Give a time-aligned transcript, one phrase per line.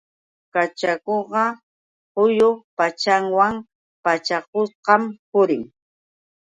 [0.53, 1.29] Kachakuq
[2.13, 3.55] quyu pachawan
[4.03, 5.63] pachakushqam purin.